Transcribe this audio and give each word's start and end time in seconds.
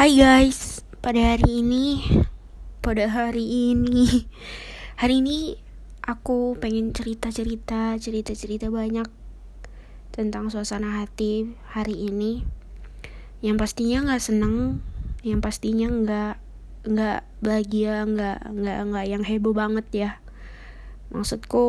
Hai 0.00 0.16
guys, 0.16 0.80
pada 1.04 1.20
hari 1.20 1.60
ini, 1.60 2.00
pada 2.80 3.04
hari 3.04 3.76
ini, 3.76 4.24
hari 5.04 5.20
ini 5.20 5.60
aku 6.00 6.56
pengen 6.56 6.96
cerita-cerita, 6.96 8.00
cerita-cerita 8.00 8.72
banyak 8.72 9.04
tentang 10.08 10.48
suasana 10.48 11.04
hati 11.04 11.52
hari 11.76 12.08
ini. 12.08 12.48
Yang 13.44 13.60
pastinya 13.60 14.08
nggak 14.08 14.24
seneng, 14.24 14.80
yang 15.20 15.44
pastinya 15.44 15.92
nggak 15.92 16.34
nggak 16.88 17.20
bahagia, 17.44 18.08
nggak 18.08 18.56
nggak 18.56 18.78
nggak 18.80 19.04
yang 19.04 19.20
heboh 19.20 19.52
banget 19.52 19.86
ya. 19.92 20.10
Maksudku 21.12 21.68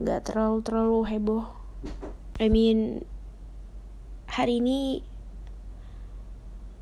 nggak 0.00 0.24
terlalu 0.24 0.64
terlalu 0.64 1.00
heboh. 1.04 1.44
I 2.40 2.48
mean 2.48 3.04
hari 4.24 4.64
ini 4.64 5.11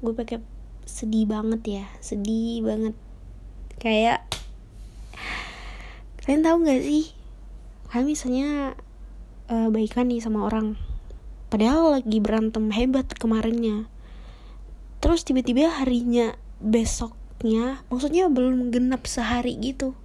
gue 0.01 0.13
pakai 0.17 0.41
sedih 0.89 1.29
banget 1.29 1.63
ya 1.81 1.85
sedih 2.01 2.65
banget. 2.65 2.95
Kayak 3.81 4.27
kalian 6.25 6.43
tahu 6.45 6.57
nggak 6.65 6.83
sih? 6.83 7.05
Kalian 7.89 8.07
misalnya 8.09 8.49
uh, 9.49 9.69
baikan 9.69 10.09
nih 10.09 10.21
sama 10.25 10.49
orang. 10.49 10.77
Padahal 11.53 12.01
lagi 12.01 12.19
berantem 12.19 12.73
hebat 12.73 13.07
kemarinnya. 13.17 13.87
Terus 15.01 15.25
tiba-tiba 15.25 15.73
harinya 15.81 16.37
besoknya 16.61 17.81
maksudnya 17.89 18.29
belum 18.29 18.69
genap 18.73 19.09
sehari 19.09 19.57
gitu. 19.61 19.97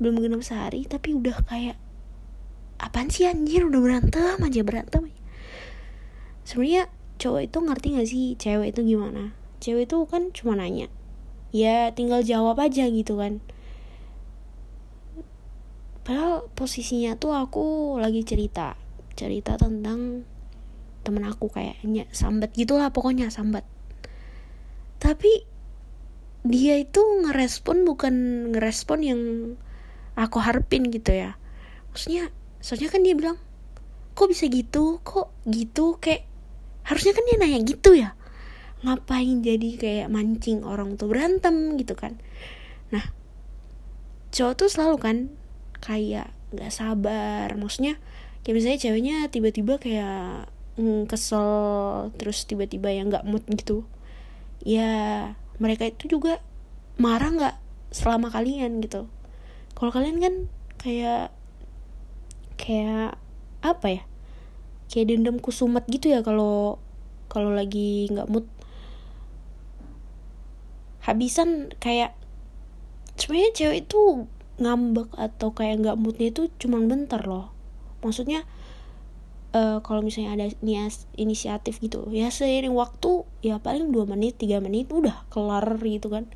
Belum 0.00 0.20
genap 0.20 0.44
sehari 0.44 0.88
tapi 0.88 1.16
udah 1.16 1.40
kayak 1.44 1.76
apaan 2.80 3.08
sih 3.08 3.28
anjir? 3.28 3.68
Udah 3.68 3.80
berantem 3.80 4.38
aja 4.40 4.60
berantem 4.64 5.12
sebenarnya 6.42 6.90
cowok 7.22 7.46
itu 7.46 7.58
ngerti 7.62 7.86
gak 7.94 8.08
sih 8.10 8.24
cewek 8.34 8.74
itu 8.74 8.82
gimana? 8.82 9.30
Cewek 9.62 9.86
itu 9.86 10.02
kan 10.10 10.34
cuma 10.34 10.58
nanya. 10.58 10.90
Ya 11.54 11.94
tinggal 11.94 12.26
jawab 12.26 12.58
aja 12.58 12.90
gitu 12.90 13.14
kan. 13.14 13.38
Padahal 16.02 16.50
posisinya 16.58 17.14
tuh 17.14 17.38
aku 17.38 17.96
lagi 18.02 18.26
cerita 18.26 18.74
cerita 19.14 19.54
tentang 19.54 20.26
temen 21.06 21.22
aku 21.22 21.46
kayaknya 21.46 22.10
sambat 22.10 22.50
gitulah 22.56 22.90
pokoknya 22.90 23.28
sambat 23.28 23.62
tapi 25.02 25.42
dia 26.46 26.78
itu 26.78 27.02
ngerespon 27.26 27.82
bukan 27.82 28.14
ngerespon 28.54 28.98
yang 29.02 29.22
aku 30.14 30.38
harapin 30.38 30.90
gitu 30.90 31.10
ya. 31.10 31.38
Maksudnya 31.90 32.30
soalnya 32.62 32.90
kan 32.90 33.02
dia 33.02 33.14
bilang 33.18 33.38
kok 34.14 34.30
bisa 34.30 34.46
gitu? 34.46 35.02
Kok 35.02 35.34
gitu? 35.46 35.98
Kayak 35.98 36.26
harusnya 36.86 37.12
kan 37.14 37.24
dia 37.26 37.36
nanya 37.38 37.60
gitu 37.62 37.90
ya. 37.94 38.14
Ngapain 38.82 39.42
jadi 39.46 39.70
kayak 39.78 40.08
mancing 40.10 40.66
orang 40.66 40.98
tuh 40.98 41.06
berantem 41.06 41.78
gitu 41.78 41.94
kan? 41.94 42.18
Nah 42.90 43.02
cowok 44.34 44.54
tuh 44.58 44.68
selalu 44.68 44.96
kan 44.98 45.16
kayak 45.78 46.34
nggak 46.54 46.72
sabar. 46.74 47.48
Maksudnya 47.54 47.98
kayak 48.42 48.54
misalnya 48.58 48.80
ceweknya 48.82 49.16
tiba-tiba 49.30 49.78
kayak 49.78 50.50
mm, 50.80 51.06
kesel 51.06 51.50
terus 52.18 52.42
tiba-tiba 52.44 52.90
yang 52.90 53.08
nggak 53.10 53.26
mood 53.26 53.46
gitu. 53.54 53.86
Ya 54.62 55.32
mereka 55.62 55.86
itu 55.86 56.18
juga 56.18 56.42
marah 56.98 57.30
nggak 57.30 57.56
selama 57.94 58.34
kalian 58.34 58.82
gitu. 58.82 59.06
Kalau 59.78 59.90
kalian 59.94 60.18
kan 60.18 60.34
kayak 60.82 61.30
kayak 62.58 63.18
apa 63.62 63.86
ya 63.90 64.02
kayak 64.92 65.08
dendam 65.08 65.40
kusumat 65.40 65.88
gitu 65.88 66.12
ya 66.12 66.20
kalau 66.20 66.76
kalau 67.32 67.48
lagi 67.56 68.12
nggak 68.12 68.28
mood. 68.28 68.44
Habisan 71.02 71.72
kayak 71.80 72.12
sebenarnya 73.16 73.52
cewek 73.56 73.88
itu 73.88 74.28
ngambek 74.60 75.08
atau 75.16 75.56
kayak 75.56 75.80
nggak 75.80 75.96
moodnya 75.96 76.28
itu 76.28 76.52
cuma 76.60 76.76
bentar 76.84 77.24
loh. 77.24 77.48
Maksudnya 78.04 78.44
uh, 79.56 79.80
kalau 79.80 80.04
misalnya 80.04 80.36
ada 80.36 80.46
nias 80.60 81.08
inisiatif 81.16 81.80
gitu 81.80 82.12
ya 82.12 82.28
seiring 82.28 82.76
waktu 82.76 83.24
ya 83.40 83.56
paling 83.60 83.90
dua 83.90 84.04
menit 84.04 84.36
tiga 84.36 84.60
menit 84.60 84.92
udah 84.92 85.24
kelar 85.32 85.80
gitu 85.80 86.12
kan. 86.12 86.28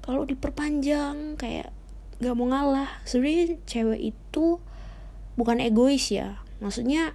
Kalau 0.00 0.24
diperpanjang 0.24 1.36
kayak 1.36 1.76
nggak 2.24 2.34
mau 2.34 2.48
ngalah. 2.48 2.88
Sebenarnya 3.04 3.60
cewek 3.68 4.16
itu 4.16 4.64
bukan 5.36 5.60
egois 5.60 6.08
ya. 6.08 6.40
Maksudnya 6.64 7.12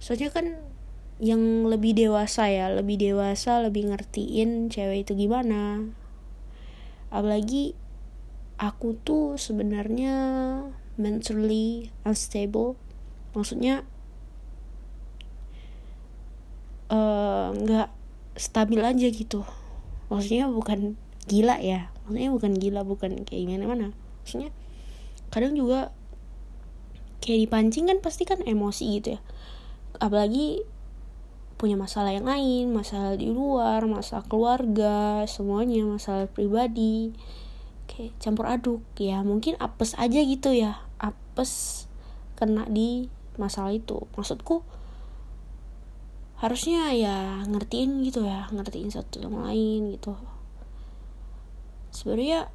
soalnya 0.00 0.32
kan 0.32 0.58
yang 1.20 1.68
lebih 1.68 1.92
dewasa 1.92 2.48
ya 2.48 2.72
lebih 2.72 2.96
dewasa 2.96 3.60
lebih 3.60 3.92
ngertiin 3.92 4.72
cewek 4.72 5.04
itu 5.04 5.12
gimana. 5.14 5.84
Apalagi 7.12 7.76
aku 8.56 8.96
tuh 9.04 9.36
sebenarnya 9.36 10.14
mentally 10.96 11.92
unstable. 12.08 12.80
Maksudnya 13.36 13.84
nggak 17.54 17.88
uh, 17.88 17.94
stabil 18.34 18.80
aja 18.80 19.06
gitu. 19.12 19.44
Maksudnya 20.08 20.48
bukan 20.48 20.96
gila 21.28 21.60
ya. 21.60 21.92
Maksudnya 22.08 22.32
bukan 22.32 22.52
gila 22.56 22.80
bukan 22.82 23.22
kayak 23.28 23.44
gimana 23.46 23.64
mana 23.68 23.88
maksudnya 24.30 24.54
kadang 25.34 25.58
juga 25.58 25.90
kayak 27.18 27.50
dipancing 27.50 27.90
kan 27.90 27.98
pasti 27.98 28.22
kan 28.22 28.38
emosi 28.46 28.84
gitu 29.00 29.18
ya 29.18 29.20
apalagi 30.00 30.64
punya 31.60 31.76
masalah 31.76 32.16
yang 32.16 32.24
lain 32.24 32.72
masalah 32.72 33.20
di 33.20 33.28
luar 33.28 33.84
masalah 33.84 34.24
keluarga 34.24 35.28
semuanya 35.28 35.84
masalah 35.84 36.24
pribadi. 36.24 37.12
Kayak 37.84 38.16
campur 38.16 38.48
aduk. 38.48 38.80
Ya 38.96 39.20
mungkin 39.20 39.60
apes 39.60 39.92
aja 40.00 40.24
gitu 40.24 40.56
ya. 40.56 40.80
Apes 40.96 41.84
kena 42.40 42.64
di 42.64 43.12
masalah 43.36 43.76
itu. 43.76 44.08
Maksudku 44.16 44.64
harusnya 46.40 46.96
ya 46.96 47.44
ngertiin 47.44 48.00
gitu 48.08 48.24
ya. 48.24 48.48
Ngertiin 48.48 48.88
satu 48.88 49.20
sama 49.20 49.52
lain 49.52 49.92
gitu. 50.00 50.16
Sebenarnya 51.92 52.48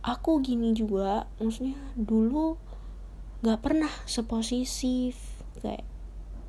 aku 0.00 0.40
gini 0.40 0.72
juga. 0.72 1.28
Maksudnya 1.44 1.76
dulu 1.92 2.56
nggak 3.44 3.60
pernah 3.60 3.92
seposisif. 4.08 5.20
Kayak 5.60 5.84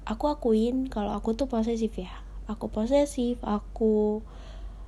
aku 0.07 0.31
akuin 0.31 0.87
kalau 0.87 1.11
aku 1.11 1.35
tuh 1.35 1.51
posesif 1.51 1.99
ya. 1.99 2.11
Aku 2.47 2.71
posesif 2.71 3.43
aku 3.43 4.23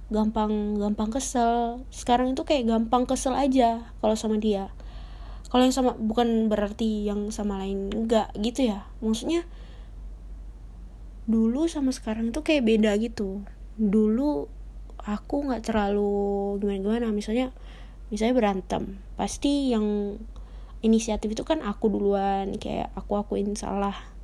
gampang 0.07 0.79
gampang 0.79 1.11
kesel. 1.11 1.83
Sekarang 1.91 2.31
itu 2.31 2.47
kayak 2.47 2.71
gampang 2.71 3.03
kesel 3.03 3.35
aja 3.35 3.91
kalau 3.99 4.15
sama 4.15 4.39
dia. 4.39 4.71
Kalau 5.51 5.67
yang 5.67 5.75
sama 5.75 5.97
bukan 5.99 6.47
berarti 6.47 7.03
yang 7.09 7.35
sama 7.35 7.59
lain 7.59 7.91
enggak 7.91 8.31
gitu 8.39 8.71
ya. 8.71 8.87
Maksudnya 9.03 9.43
dulu 11.29 11.67
sama 11.67 11.91
sekarang 11.91 12.31
itu 12.31 12.39
kayak 12.41 12.63
beda 12.63 12.95
gitu. 13.03 13.43
Dulu 13.75 14.47
aku 15.03 15.35
nggak 15.51 15.67
terlalu 15.67 16.57
gimana 16.63 16.79
gimana 16.79 17.07
misalnya 17.11 17.55
misalnya 18.11 18.35
berantem 18.35 18.99
pasti 19.15 19.71
yang 19.71 20.19
inisiatif 20.79 21.35
itu 21.35 21.43
kan 21.43 21.59
aku 21.59 21.91
duluan. 21.91 22.55
Kayak 22.55 22.95
aku 22.95 23.19
akuin 23.19 23.51
salah 23.59 24.18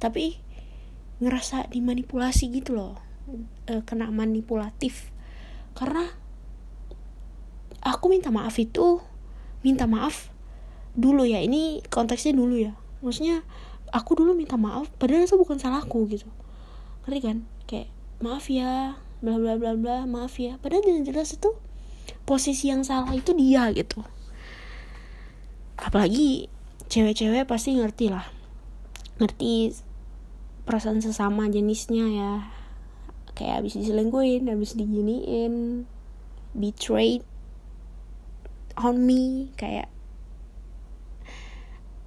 tapi 0.00 0.40
ngerasa 1.20 1.68
dimanipulasi 1.68 2.48
gitu 2.50 2.74
loh. 2.74 2.96
E, 3.68 3.84
kena 3.84 4.08
manipulatif. 4.08 5.12
Karena 5.76 6.08
aku 7.84 8.10
minta 8.10 8.32
maaf 8.32 8.56
itu 8.56 9.04
minta 9.60 9.84
maaf 9.84 10.32
dulu 10.96 11.28
ya. 11.28 11.44
Ini 11.44 11.84
konteksnya 11.92 12.32
dulu 12.32 12.56
ya. 12.56 12.72
Maksudnya 13.04 13.44
aku 13.92 14.16
dulu 14.16 14.32
minta 14.32 14.56
maaf 14.56 14.88
padahal 14.96 15.28
itu 15.28 15.36
bukan 15.36 15.60
salahku 15.60 16.08
gitu. 16.08 16.26
Ngerti 17.04 17.20
kan? 17.20 17.38
Kayak 17.68 17.92
maaf 18.24 18.48
ya 18.48 18.96
bla 19.20 19.36
bla 19.36 19.60
bla 19.60 19.76
bla 19.76 19.96
maaf 20.08 20.40
ya. 20.40 20.56
Padahal 20.58 21.04
jelas 21.04 21.36
itu 21.36 21.52
posisi 22.24 22.72
yang 22.72 22.82
salah 22.82 23.12
itu 23.12 23.36
dia 23.36 23.68
gitu. 23.76 24.00
Apalagi 25.76 26.48
cewek-cewek 26.88 27.44
pasti 27.44 27.76
ngerti 27.76 28.12
lah. 28.12 28.26
Ngerti 29.20 29.72
perasaan 30.70 31.02
sesama 31.02 31.50
jenisnya 31.50 32.06
ya. 32.06 32.32
Kayak 33.34 33.66
habis 33.66 33.74
diselingkuhin 33.74 34.46
habis 34.46 34.78
diginiin 34.78 35.82
betrayed 36.54 37.26
on 38.78 39.02
me 39.02 39.50
kayak 39.58 39.90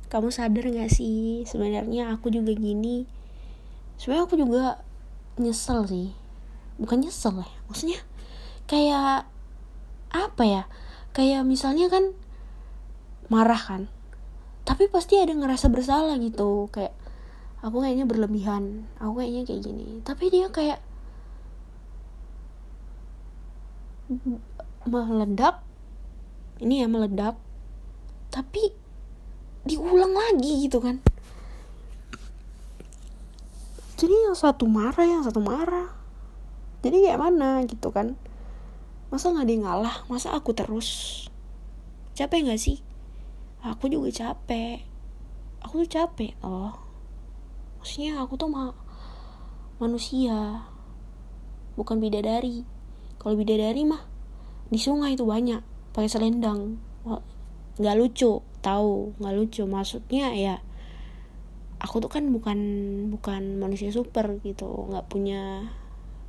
kamu 0.07 0.31
sadar 0.31 0.71
gak 0.71 0.87
sih 0.95 1.43
sebenarnya 1.43 2.15
aku 2.15 2.31
juga 2.31 2.55
gini? 2.55 3.03
Sebenarnya 3.99 4.23
aku 4.31 4.35
juga 4.39 4.79
nyesel 5.35 5.83
sih. 5.83 6.07
Bukan 6.79 7.03
nyesel 7.03 7.43
ya 7.43 7.51
maksudnya 7.67 7.99
kayak 8.71 9.27
apa 10.15 10.43
ya? 10.47 10.63
Kayak 11.11 11.43
misalnya 11.43 11.91
kan 11.91 12.15
marah 13.27 13.59
kan 13.59 13.91
tapi 14.63 14.87
pasti 14.87 15.19
ada 15.19 15.35
ngerasa 15.35 15.67
bersalah 15.67 16.15
gitu. 16.23 16.71
Kayak 16.71 16.95
aku 17.63 17.79
kayaknya 17.79 18.03
berlebihan. 18.03 18.83
Aku 18.99 19.23
kayaknya 19.23 19.47
kayak 19.47 19.61
gini. 19.63 19.87
Tapi 20.03 20.27
dia 20.27 20.51
kayak 20.51 20.83
meledak 24.83 25.63
ini 26.59 26.83
ya 26.83 26.91
meledak 26.91 27.39
tapi 28.29 28.75
diulang 29.63 30.11
lagi 30.11 30.67
gitu 30.67 30.83
kan. 30.83 30.99
Jadi 33.95 34.11
yang 34.11 34.35
satu 34.35 34.67
marah 34.67 35.07
yang 35.07 35.23
satu 35.23 35.39
marah. 35.39 35.87
Jadi 36.83 37.07
kayak 37.07 37.23
mana 37.23 37.63
gitu 37.63 37.95
kan. 37.95 38.19
Masa 39.07 39.31
nggak 39.31 39.47
dia 39.47 39.63
ngalah? 39.63 40.03
Masa 40.11 40.35
aku 40.35 40.51
terus? 40.51 41.23
Capek 42.11 42.43
nggak 42.43 42.59
sih? 42.59 42.83
Aku 43.63 43.87
juga 43.87 44.11
capek. 44.11 44.83
Aku 45.63 45.87
tuh 45.87 45.89
capek 45.89 46.35
oh 46.43 46.82
maksudnya 47.83 48.15
aku 48.23 48.39
tuh 48.39 48.47
ma 48.47 48.71
manusia 49.75 50.63
bukan 51.75 51.99
bidadari. 51.99 52.63
Kalau 53.19 53.35
bidadari 53.35 53.83
mah 53.83 54.07
di 54.71 54.79
sungai 54.79 55.19
itu 55.19 55.27
banyak 55.27 55.59
pakai 55.91 56.07
selendang. 56.07 56.79
Nggak 57.75 57.95
lucu 57.99 58.39
tahu 58.63 59.19
nggak 59.19 59.35
lucu. 59.35 59.67
Maksudnya 59.67 60.31
ya 60.31 60.63
aku 61.83 61.99
tuh 61.99 62.07
kan 62.07 62.23
bukan 62.31 62.59
bukan 63.11 63.59
manusia 63.59 63.91
super 63.91 64.39
gitu. 64.47 64.87
Nggak 64.87 65.11
punya 65.11 65.67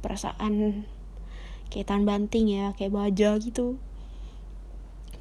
perasaan 0.03 0.83
kayak 1.71 1.87
tan 1.87 2.03
banting 2.03 2.51
ya 2.51 2.75
kayak 2.75 2.99
baja 2.99 3.39
gitu. 3.39 3.79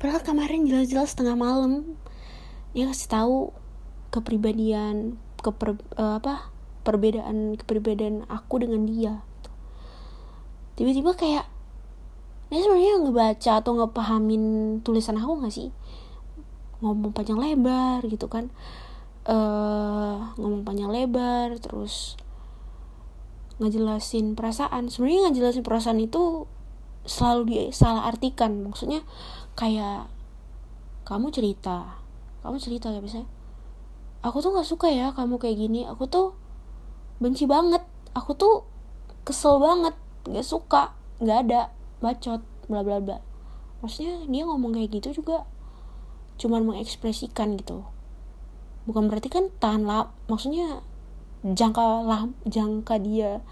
Padahal 0.01 0.25
kemarin 0.25 0.65
jelas-jelas 0.65 1.13
tengah 1.13 1.37
malam 1.37 1.93
dia 2.73 2.89
kasih 2.89 3.21
tahu 3.21 3.37
kepribadian 4.09 5.21
keper 5.43 5.75
uh, 5.99 6.23
apa 6.23 6.49
perbedaan 6.87 7.59
kepribadian 7.59 8.23
aku 8.31 8.63
dengan 8.63 8.87
dia. 8.87 9.13
Tiba-tiba 10.79 11.13
kayak 11.13 11.45
dia 12.47 12.61
sebenarnya 12.61 12.95
ngebaca 13.03 13.51
atau 13.59 13.71
ngepahamin 13.75 14.43
tulisan 14.85 15.19
aku 15.19 15.43
nggak 15.43 15.53
sih? 15.53 15.69
Ngomong 16.79 17.11
panjang 17.11 17.39
lebar 17.39 18.03
gitu 18.07 18.31
kan. 18.31 18.51
Uh, 19.23 20.35
ngomong 20.35 20.67
panjang 20.67 20.91
lebar 20.91 21.55
terus 21.59 22.15
ngejelasin 23.59 24.35
perasaan. 24.35 24.91
Sebenarnya 24.91 25.31
ngejelasin 25.31 25.63
perasaan 25.63 25.99
itu 26.03 26.47
selalu 27.03 27.71
salah 27.71 28.07
artikan. 28.07 28.63
Maksudnya 28.67 29.03
kayak 29.55 30.07
kamu 31.07 31.31
cerita. 31.31 31.99
Kamu 32.43 32.59
cerita 32.59 32.91
ya 32.91 32.99
misalnya 32.99 33.42
aku 34.23 34.39
tuh 34.39 34.55
nggak 34.55 34.65
suka 34.65 34.87
ya 34.87 35.11
kamu 35.11 35.35
kayak 35.37 35.59
gini. 35.59 35.83
Aku 35.85 36.07
tuh 36.07 36.33
benci 37.19 37.43
banget. 37.43 37.83
Aku 38.15 38.33
tuh 38.33 38.63
kesel 39.27 39.59
banget. 39.59 39.93
Nggak 40.25 40.47
suka. 40.47 40.95
Nggak 41.19 41.37
ada. 41.47 41.61
Bacot. 41.99 42.41
Bla 42.71 42.81
bla 42.81 43.03
bla. 43.03 43.19
Maksudnya 43.83 44.23
dia 44.31 44.47
ngomong 44.47 44.79
kayak 44.79 45.03
gitu 45.03 45.21
juga 45.21 45.43
cuman 46.39 46.65
mengekspresikan 46.65 47.59
gitu. 47.59 47.85
Bukan 48.89 49.11
berarti 49.11 49.29
kan 49.29 49.51
tahan 49.61 49.85
lah 49.85 50.09
maksudnya 50.31 50.81
jangka 51.43 52.07
lah 52.07 52.31
jangka 52.47 52.97
dia 53.03 53.43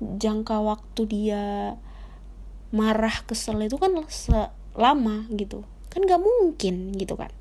jangka 0.00 0.56
waktu 0.64 1.02
dia 1.06 1.44
marah 2.72 3.22
kesel 3.28 3.60
itu 3.62 3.76
kan 3.76 3.92
lama 4.74 5.16
gitu. 5.30 5.62
Kan 5.92 6.04
gak 6.04 6.20
mungkin 6.20 6.92
gitu 6.96 7.16
kan 7.16 7.32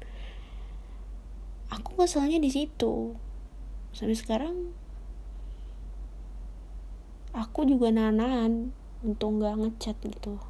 aku 1.71 1.99
keselnya 1.99 2.37
di 2.41 2.49
situ. 2.51 3.15
Sampai 3.95 4.17
sekarang 4.17 4.75
aku 7.31 7.67
juga 7.67 7.91
nanan 7.91 8.75
untuk 9.05 9.39
nggak 9.39 9.55
ngechat 9.61 9.97
gitu. 10.03 10.41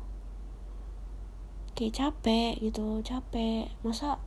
Kayak 1.75 1.95
capek 1.99 2.59
gitu 2.63 3.03
capek. 3.03 3.71
Masa 3.83 4.17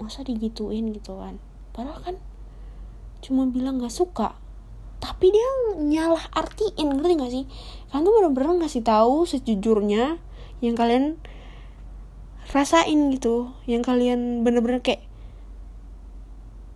masa 0.00 0.26
digituin 0.26 0.90
gitu 0.90 1.20
kan? 1.20 1.38
Padahal 1.70 2.00
kan 2.02 2.16
cuma 3.22 3.46
bilang 3.46 3.78
gak 3.78 3.94
suka 3.94 4.34
tapi 5.02 5.34
dia 5.34 5.48
nyalah 5.82 6.30
artiin 6.30 6.94
ngerti 6.94 7.14
gak 7.18 7.32
sih? 7.34 7.44
Kan 7.90 8.06
tuh 8.06 8.14
bener-bener 8.14 8.62
ngasih 8.62 8.86
tahu 8.86 9.26
sejujurnya 9.26 10.22
yang 10.62 10.78
kalian 10.78 11.18
rasain 12.52 13.08
gitu 13.16 13.48
yang 13.64 13.80
kalian 13.80 14.44
bener-bener 14.44 14.84
kayak 14.84 15.00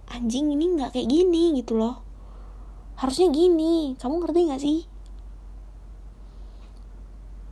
anjing 0.08 0.48
ini 0.48 0.72
nggak 0.72 0.96
kayak 0.96 1.08
gini 1.12 1.52
gitu 1.60 1.76
loh. 1.76 2.00
Harusnya 2.96 3.28
gini 3.28 3.92
kamu 4.00 4.24
ngerti 4.24 4.40
gak 4.48 4.62
sih? 4.64 4.80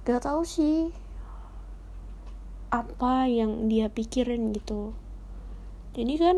Gak 0.09 0.25
tahu 0.25 0.41
sih. 0.49 0.89
Apa 2.73 3.29
yang 3.29 3.69
dia 3.69 3.93
pikirin 3.93 4.57
gitu. 4.57 4.97
Jadi 5.93 6.15
kan 6.17 6.37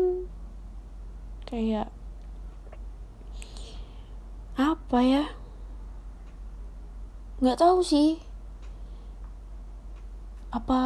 kayak 1.47 1.87
apa 4.59 4.99
ya? 4.99 5.23
Nggak 7.39 7.59
tahu 7.63 7.79
sih. 7.79 8.19
Apa 10.51 10.79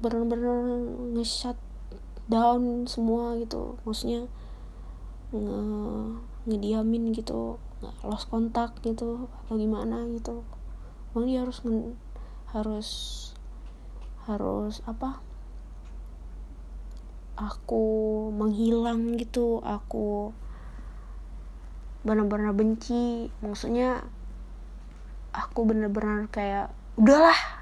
bener-bener 0.00 0.80
nge-shut 1.14 1.56
down 2.26 2.88
semua 2.88 3.36
gitu. 3.36 3.76
Maksudnya 3.84 4.26
nge 5.30 5.60
ngediamin 6.48 7.12
gitu 7.12 7.60
lost 8.04 8.28
kontak 8.32 8.76
gitu 8.80 9.28
atau 9.44 9.54
gimana 9.56 10.08
gitu. 10.12 10.44
Bang 11.12 11.28
dia 11.28 11.44
harus 11.44 11.60
harus 12.50 12.88
harus 14.24 14.74
apa? 14.88 15.20
Aku 17.40 17.84
menghilang 18.36 19.16
gitu 19.16 19.60
aku 19.64 20.32
benar-benar 22.04 22.52
benci. 22.56 23.28
Maksudnya 23.40 24.04
aku 25.32 25.64
benar-benar 25.68 26.28
kayak 26.32 26.72
udahlah 26.98 27.59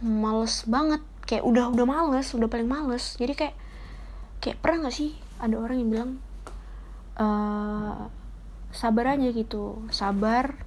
males 0.00 0.64
banget. 0.66 1.00
Kayak 1.28 1.46
udah 1.46 1.64
udah 1.70 1.86
males 1.86 2.26
udah 2.34 2.48
paling 2.50 2.66
males. 2.66 3.14
Jadi 3.20 3.32
kayak 3.36 3.56
kayak 4.40 4.58
pernah 4.58 4.88
nggak 4.88 4.96
sih 4.96 5.14
ada 5.40 5.56
orang 5.60 5.76
yang 5.80 5.90
bilang 5.92 6.10
e, 7.16 7.26
sabar 8.72 9.14
aja 9.14 9.28
gitu. 9.30 9.84
Sabar 9.92 10.64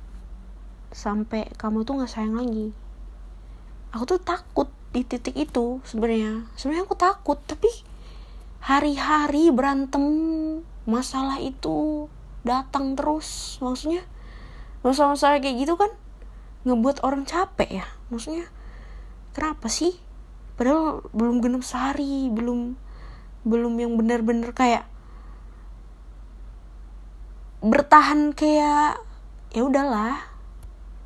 sampai 0.94 1.50
kamu 1.58 1.84
tuh 1.84 2.00
nggak 2.00 2.12
sayang 2.12 2.38
lagi. 2.38 2.72
Aku 3.94 4.06
tuh 4.06 4.22
takut 4.22 4.70
di 4.94 5.02
titik 5.02 5.36
itu 5.36 5.82
sebenarnya. 5.84 6.46
Sebenarnya 6.54 6.86
aku 6.86 6.96
takut 6.98 7.42
tapi 7.44 7.70
hari-hari 8.64 9.52
berantem 9.52 10.06
masalah 10.86 11.42
itu 11.42 12.08
datang 12.46 12.94
terus. 12.94 13.60
Maksudnya 13.60 14.06
masalah-masalah 14.86 15.42
kayak 15.42 15.58
gitu 15.66 15.74
kan 15.76 15.92
ngebuat 16.64 17.04
orang 17.04 17.26
capek 17.28 17.84
ya. 17.84 17.86
Maksudnya 18.14 18.48
kenapa 19.34 19.68
sih? 19.68 19.98
Padahal 20.56 21.02
belum 21.12 21.42
genap 21.42 21.66
sehari 21.66 22.30
belum 22.30 22.78
belum 23.44 23.74
yang 23.76 24.00
bener-bener 24.00 24.56
kayak 24.56 24.88
bertahan 27.60 28.32
kayak 28.32 29.02
ya 29.52 29.62
udahlah 29.66 30.20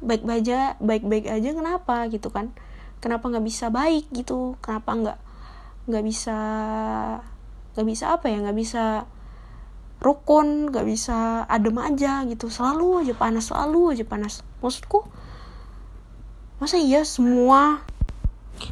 baik-baik 0.03 0.45
aja 0.45 0.77
baik-baik 0.77 1.25
aja 1.25 1.49
kenapa 1.55 2.05
gitu 2.11 2.29
kan? 2.29 2.53
Kenapa 3.01 3.29
nggak 3.31 3.45
bisa 3.45 3.71
baik 3.73 4.09
gitu? 4.13 4.59
Kenapa 4.61 4.93
nggak 4.93 5.19
nggak 5.87 6.03
bisa 6.05 6.37
nggak 7.73 7.87
bisa 7.87 8.05
apa 8.13 8.25
ya? 8.29 8.37
Nggak 8.43 8.57
bisa 8.57 8.83
rukun 9.97 10.69
gak 10.69 10.85
bisa 10.85 11.45
adem 11.49 11.77
aja 11.81 12.21
gitu. 12.29 12.53
Selalu 12.53 13.05
aja 13.05 13.13
panas 13.17 13.49
selalu 13.49 13.97
aja 13.97 14.05
panas. 14.05 14.45
Maksudku 14.61 15.09
masa 16.57 16.77
iya 16.81 17.05
semua 17.05 17.85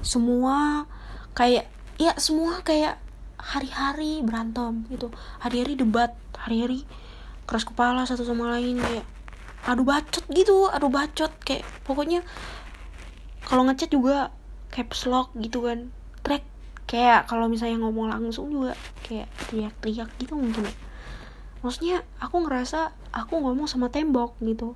semua 0.01 0.86
kayak 1.36 1.68
ya 1.96 2.15
semua 2.20 2.60
kayak 2.63 3.00
hari-hari 3.39 4.25
berantem 4.25 4.89
gitu. 4.89 5.13
Hari-hari 5.44 5.77
debat 5.77 6.18
hari-hari 6.34 6.84
keras 7.46 7.63
kepala 7.68 8.10
satu 8.10 8.25
sama 8.25 8.58
lain 8.58 8.82
kayak 8.82 9.06
adu 9.65 9.86
bacot 9.86 10.25
gitu 10.34 10.70
adu 10.74 10.89
bacot. 10.89 11.32
Kayak 11.46 11.65
pokoknya 11.86 12.25
kalau 13.46 13.65
ngechat 13.70 13.94
juga 13.94 14.34
caps 14.74 15.06
lock 15.06 15.32
gitu 15.38 15.62
kan. 15.62 15.94
Track 16.25 16.44
kayak 16.89 17.30
kalau 17.30 17.46
misalnya 17.46 17.82
ngomong 17.86 18.10
langsung 18.10 18.50
juga 18.50 18.74
kayak 19.06 19.30
teriak-teriak 19.50 20.10
gitu 20.18 20.34
mungkin 20.34 20.65
ya. 20.65 20.75
Maksudnya 21.62 21.98
aku 22.22 22.46
ngerasa 22.46 22.94
aku 23.13 23.42
ngomong 23.42 23.70
sama 23.70 23.89
tembok 23.89 24.38
gitu. 24.42 24.74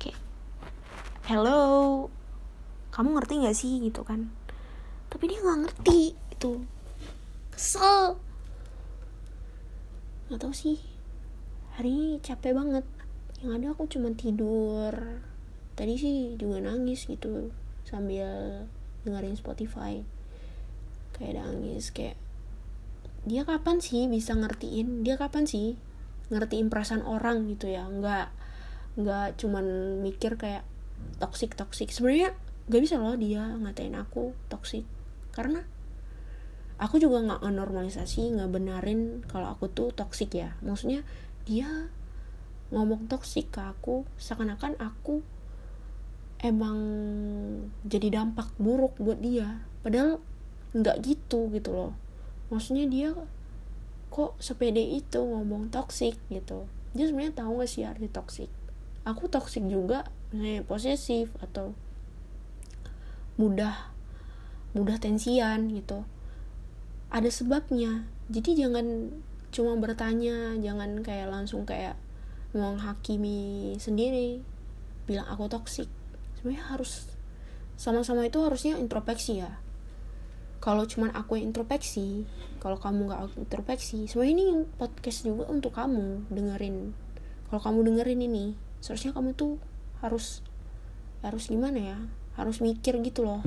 Kayak 0.00 0.20
hello 1.28 2.08
kamu 2.96 3.12
ngerti 3.12 3.44
nggak 3.44 3.56
sih 3.60 3.76
gitu 3.84 4.08
kan. 4.08 4.32
Tapi 5.12 5.28
dia 5.28 5.44
nggak 5.44 5.60
ngerti 5.68 6.16
itu 6.16 6.64
kesel. 7.52 8.16
Nggak 10.32 10.40
tahu 10.40 10.54
sih. 10.56 10.80
Hari 11.76 11.92
ini 11.92 12.08
capek 12.24 12.56
banget. 12.56 12.88
Yang 13.44 13.52
ada 13.52 13.66
aku 13.76 13.84
cuma 13.84 14.08
tidur. 14.16 15.20
Tadi 15.76 15.92
sih 16.00 16.16
juga 16.40 16.64
nangis 16.64 17.04
gitu. 17.04 17.52
Sambil 17.84 18.64
dengerin 19.04 19.36
Spotify. 19.36 20.00
Kayak 21.12 21.44
nangis 21.44 21.92
kayak 21.92 22.16
dia 23.28 23.44
kapan 23.44 23.84
sih 23.84 24.08
bisa 24.08 24.32
ngertiin? 24.32 25.04
Dia 25.04 25.20
kapan 25.20 25.44
sih 25.44 25.76
ngertiin 26.32 26.72
perasaan 26.72 27.04
orang? 27.04 27.44
Gitu 27.44 27.68
ya. 27.68 27.84
Nggak 27.84 28.32
nggak 28.96 29.36
cuman 29.36 30.00
mikir 30.00 30.40
kayak 30.40 30.64
toxic 31.20 31.52
toxic. 31.60 31.92
Sebenarnya 31.92 32.32
gak 32.66 32.82
bisa 32.82 32.98
loh 32.98 33.14
dia 33.14 33.42
ngatain 33.62 33.94
aku 33.94 34.34
toxic. 34.50 34.82
Karena 35.30 35.62
aku 36.76 37.00
juga 37.00 37.24
nggak 37.24 37.40
normalisasi 37.46 38.36
nggak 38.36 38.50
benarin 38.52 39.24
kalau 39.30 39.52
aku 39.52 39.70
tuh 39.70 39.92
toxic 39.94 40.34
ya. 40.34 40.56
Maksudnya 40.60 41.06
dia 41.46 41.88
ngomong 42.74 43.06
toxic 43.06 43.48
ke 43.54 43.62
aku 43.62 44.02
seakan-akan 44.18 44.74
aku 44.82 45.22
emang 46.42 46.78
jadi 47.86 48.20
dampak 48.22 48.50
buruk 48.58 48.98
buat 48.98 49.22
dia. 49.22 49.62
Padahal 49.80 50.20
nggak 50.76 50.96
gitu 51.06 51.48
gitu 51.54 51.70
loh. 51.72 51.92
Maksudnya 52.52 52.86
dia 52.90 53.10
kok 54.12 54.38
sepede 54.38 54.80
itu 54.80 55.18
ngomong 55.20 55.72
toxic 55.72 56.18
gitu. 56.28 56.66
Dia 56.96 57.10
sebenarnya 57.10 57.44
tahu 57.44 57.60
gak 57.60 57.68
sih 57.68 57.84
arti 57.84 58.08
toxic? 58.08 58.48
Aku 59.04 59.28
toxic 59.28 59.62
juga 59.68 60.08
misalnya 60.32 60.64
posesif 60.64 61.30
atau 61.38 61.76
mudah 63.36 63.96
mudah 64.76 65.00
tensian 65.00 65.72
gitu. 65.72 66.04
Ada 67.08 67.32
sebabnya. 67.32 68.04
Jadi 68.28 68.60
jangan 68.60 69.12
cuma 69.54 69.72
bertanya 69.80 70.58
jangan 70.60 71.00
kayak 71.00 71.32
langsung 71.32 71.64
kayak 71.64 71.96
menghakimi 72.52 73.72
sendiri 73.80 74.44
bilang 75.08 75.24
aku 75.32 75.48
toxic. 75.48 75.88
Sebenarnya 76.36 76.76
harus 76.76 77.08
sama-sama 77.80 78.28
itu 78.28 78.40
harusnya 78.44 78.76
introspeksi 78.76 79.40
ya. 79.40 79.56
Kalau 80.60 80.84
cuman 80.84 81.12
aku 81.14 81.40
yang 81.40 81.52
introspeksi 81.52 82.26
kalau 82.58 82.80
kamu 82.80 83.06
nggak 83.06 83.20
introspeksi 83.38 84.10
sebenarnya 84.10 84.34
ini 84.34 84.46
podcast 84.76 85.24
juga 85.24 85.46
untuk 85.48 85.72
kamu 85.72 86.26
dengerin. 86.32 86.96
Kalau 87.48 87.60
kamu 87.62 87.92
dengerin 87.92 88.20
ini 88.26 88.44
seharusnya 88.82 89.14
kamu 89.14 89.36
tuh 89.38 89.62
harus 90.02 90.42
harus 91.24 91.48
gimana 91.48 91.80
ya 91.80 91.98
harus 92.36 92.60
mikir 92.62 93.00
gitu 93.02 93.24
loh. 93.24 93.42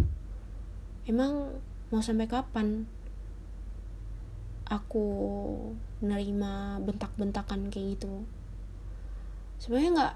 Emang 1.05 1.61
mau 1.89 2.01
sampai 2.01 2.29
kapan 2.29 2.85
aku 4.69 5.05
nerima 6.01 6.77
bentak-bentakan 6.81 7.73
kayak 7.73 7.97
gitu? 7.97 8.25
Sebenarnya 9.61 9.91
nggak 9.95 10.15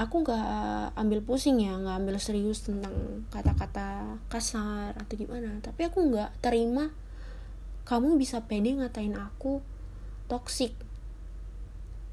aku 0.00 0.14
nggak 0.24 0.96
ambil 0.96 1.20
pusing 1.20 1.60
ya 1.60 1.76
nggak 1.76 1.96
ambil 2.00 2.16
serius 2.16 2.64
tentang 2.64 3.26
kata-kata 3.28 4.18
kasar 4.32 4.96
atau 4.96 5.14
gimana. 5.14 5.58
Tapi 5.60 5.86
aku 5.86 6.10
nggak 6.10 6.42
terima 6.42 6.90
kamu 7.90 8.22
bisa 8.22 8.38
pede 8.46 8.70
ngatain 8.78 9.18
aku 9.18 9.58
toksik 10.30 10.78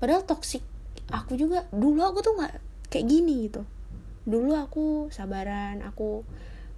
padahal 0.01 0.25
toksik 0.25 0.65
aku 1.13 1.38
juga 1.38 1.69
dulu 1.69 2.01
aku 2.01 2.25
tuh 2.25 2.34
nggak 2.34 2.53
kayak 2.89 3.05
gini 3.05 3.46
gitu 3.46 3.62
dulu 4.27 4.60
aku 4.60 5.07
sabaran 5.07 5.79
aku 5.88 6.27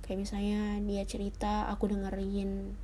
kayak 0.06 0.22
misalnya 0.22 0.77
dia 0.86 1.03
cerita 1.10 1.65
aku 1.74 1.89
dengerin. 1.89 2.77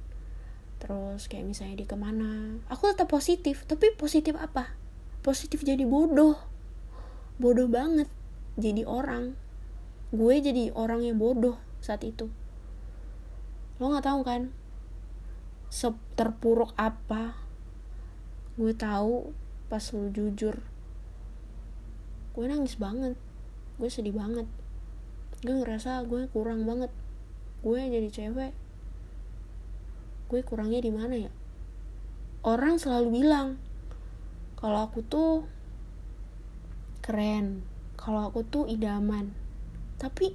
Terus 0.82 1.30
kayak 1.30 1.46
misalnya 1.46 1.78
dia 1.78 1.88
ke 1.88 1.98
mana 1.98 2.58
aku 2.68 2.90
tetap 2.90 3.08
positif. 3.14 3.64
Tapi 3.70 3.94
positif 3.94 4.34
apa? 4.34 4.74
Positif 5.22 5.62
jadi 5.62 5.86
bodoh. 5.86 6.42
Bodoh 7.38 7.70
banget. 7.70 8.10
Jadi 8.58 8.84
orang. 8.90 9.38
Gue 10.10 10.42
jadi 10.42 10.74
orang 10.74 11.06
yang 11.06 11.22
bodoh 11.22 11.62
saat 11.82 12.02
itu. 12.02 12.34
Lo 13.78 13.94
nggak 13.94 14.06
tahu 14.10 14.22
kan? 14.26 14.50
Terpuruk 16.16 16.72
apa 16.80 17.46
gue 18.56 18.72
tahu 18.72 19.36
pas 19.68 19.84
lo 19.92 20.08
jujur. 20.16 20.64
Gue 22.32 22.46
nangis 22.48 22.80
banget 22.80 23.20
gue 23.76 23.90
sedih 23.92 24.16
banget. 24.16 24.48
Gue 25.44 25.56
ngerasa 25.62 26.04
gue 26.08 26.32
kurang 26.32 26.64
banget. 26.64 26.92
Gue 27.60 27.82
jadi 27.82 28.10
cewek 28.10 28.54
gue 30.26 30.42
kurangnya 30.42 30.82
di 30.82 30.90
mana 30.90 31.16
ya? 31.16 31.32
Orang 32.42 32.82
selalu 32.82 33.22
bilang 33.22 33.62
kalau 34.58 34.90
aku 34.90 35.06
tuh 35.06 35.46
keren 37.06 37.62
kalau 37.94 38.30
aku 38.30 38.42
tuh 38.42 38.66
idaman. 38.66 39.34
Tapi 40.02 40.34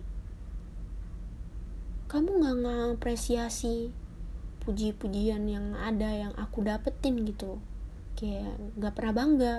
kamu 2.11 2.43
nggak 2.43 2.57
ngapresiasi 2.67 3.95
puji-pujian 4.63 5.47
yang 5.47 5.75
ada 5.79 6.11
yang 6.11 6.33
aku 6.39 6.63
dapetin 6.63 7.23
gitu. 7.27 7.59
Kayak 8.15 8.59
nggak 8.79 8.95
pernah 8.95 9.15
bangga. 9.15 9.57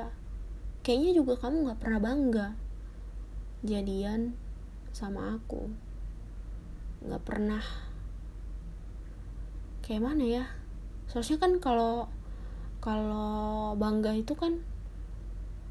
Kayaknya 0.81 1.11
juga 1.15 1.33
kamu 1.39 1.55
nggak 1.67 1.79
pernah 1.79 2.00
bangga 2.00 2.47
jadian 3.61 4.33
sama 4.91 5.37
aku. 5.37 5.69
Nggak 7.05 7.23
pernah. 7.25 7.63
Kayak 9.85 10.03
mana 10.05 10.23
ya? 10.25 10.45
Soalnya 11.09 11.37
kan 11.41 11.51
kalau 11.61 11.93
kalau 12.81 13.77
bangga 13.77 14.17
itu 14.17 14.33
kan 14.33 14.61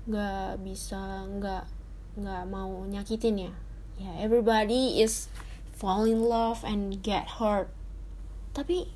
nggak 0.06 0.62
bisa 0.62 1.26
nggak 1.26 1.64
nggak 2.18 2.42
mau 2.50 2.86
nyakitin 2.86 3.50
ya. 3.50 3.52
Ya 4.00 4.04
yeah, 4.06 4.14
everybody 4.24 5.02
is 5.02 5.28
fall 5.74 6.06
in 6.06 6.22
love 6.22 6.62
and 6.62 7.02
get 7.02 7.38
hurt. 7.42 7.70
Tapi 8.54 8.90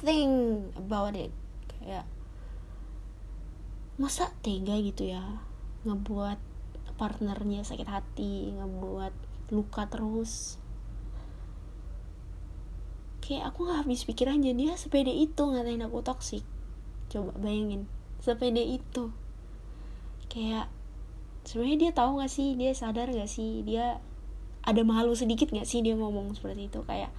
think 0.00 0.72
about 0.76 1.16
it. 1.16 1.32
Kayak 1.68 2.08
masa 3.94 4.34
tega 4.42 4.74
gitu 4.82 5.14
ya 5.14 5.22
ngebuat 5.86 6.53
partnernya 6.94 7.66
sakit 7.66 7.88
hati 7.88 8.54
ngebuat 8.54 9.14
luka 9.50 9.90
terus. 9.90 10.56
Kayak 13.24 13.52
aku 13.52 13.64
nggak 13.64 13.78
habis 13.84 14.04
pikiran 14.04 14.44
jadi 14.44 14.54
dia 14.54 14.74
sepede 14.76 15.10
itu 15.10 15.42
ngatain 15.42 15.80
aku 15.80 16.04
toksik 16.04 16.44
coba 17.08 17.32
bayangin 17.40 17.86
sepede 18.20 18.64
itu. 18.64 19.12
Kayak 20.28 20.68
sebenarnya 21.44 21.78
dia 21.88 21.90
tahu 21.92 22.20
gak 22.20 22.32
sih 22.32 22.56
dia 22.56 22.72
sadar 22.72 23.12
gak 23.12 23.28
sih 23.28 23.60
dia 23.62 24.00
ada 24.64 24.80
malu 24.80 25.12
sedikit 25.12 25.52
gak 25.52 25.68
sih 25.68 25.84
dia 25.84 25.94
ngomong 25.94 26.32
seperti 26.34 26.72
itu? 26.72 26.80
Kayak 26.84 27.12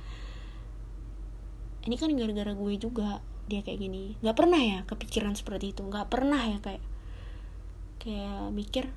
ini 1.85 1.95
kan 2.01 2.09
gara-gara 2.17 2.53
gue 2.57 2.73
juga 2.81 3.21
dia 3.45 3.61
kayak 3.61 3.77
gini. 3.77 4.17
Nggak 4.25 4.37
pernah 4.37 4.61
ya 4.61 4.79
kepikiran 4.89 5.37
seperti 5.37 5.73
itu 5.77 5.85
nggak 5.85 6.09
pernah 6.09 6.41
ya 6.41 6.57
kayak 6.61 6.83
kayak 8.01 8.53
mikir 8.53 8.89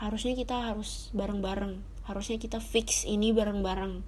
harusnya 0.00 0.32
kita 0.32 0.72
harus 0.72 1.12
bareng-bareng. 1.12 1.84
Harusnya 2.08 2.40
kita 2.40 2.58
fix 2.58 3.04
ini 3.04 3.36
bareng-bareng. 3.36 4.00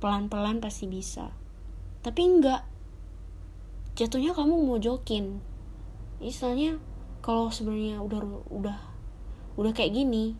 Pelan-pelan 0.00 0.64
pasti 0.64 0.88
bisa. 0.88 1.28
Tapi 2.00 2.20
enggak. 2.24 2.64
Jatuhnya 4.00 4.32
kamu 4.32 4.56
mau 4.64 4.80
jokin 4.80 5.44
misalnya 6.20 6.76
kalau 7.24 7.48
sebenarnya 7.48 8.04
udah 8.04 8.20
udah 8.52 8.78
udah 9.56 9.72
kayak 9.72 9.96
gini 9.96 10.36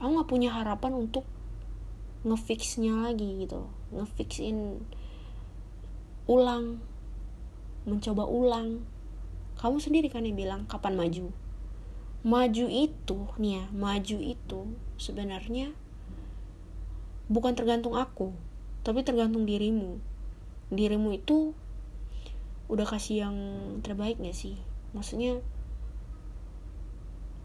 aku 0.00 0.16
nggak 0.16 0.30
punya 0.32 0.48
harapan 0.48 0.96
untuk 0.96 1.28
ngefixnya 2.24 3.04
lagi 3.04 3.44
gitu 3.44 3.68
ngefixin 3.92 4.80
ulang 6.24 6.80
mencoba 7.82 8.24
ulang. 8.24 8.86
Kamu 9.58 9.82
sendiri 9.82 10.06
kan 10.06 10.22
yang 10.22 10.38
bilang 10.38 10.70
kapan 10.70 10.94
maju 10.94 11.34
maju 12.22 12.66
itu 12.70 13.18
nih 13.38 13.52
ya 13.58 13.64
maju 13.74 14.18
itu 14.22 14.60
sebenarnya 14.94 15.74
bukan 17.26 17.58
tergantung 17.58 17.98
aku 17.98 18.30
tapi 18.82 19.06
tergantung 19.06 19.46
dirimu. 19.46 20.02
Dirimu 20.74 21.14
itu 21.14 21.54
udah 22.66 22.86
kasih 22.86 23.26
yang 23.26 23.36
terbaik 23.86 24.18
gak 24.18 24.34
sih? 24.34 24.58
Maksudnya 24.90 25.38